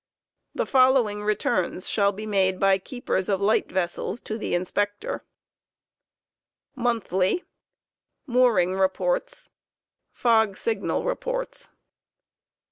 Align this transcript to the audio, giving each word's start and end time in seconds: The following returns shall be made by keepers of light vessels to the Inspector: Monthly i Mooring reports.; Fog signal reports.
The 0.55 0.65
following 0.65 1.21
returns 1.23 1.87
shall 1.87 2.11
be 2.11 2.25
made 2.25 2.59
by 2.59 2.79
keepers 2.79 3.29
of 3.29 3.39
light 3.39 3.71
vessels 3.71 4.19
to 4.21 4.35
the 4.35 4.55
Inspector: 4.55 5.23
Monthly 6.73 7.41
i 7.43 7.43
Mooring 8.25 8.73
reports.; 8.73 9.51
Fog 10.11 10.57
signal 10.57 11.03
reports. 11.03 11.71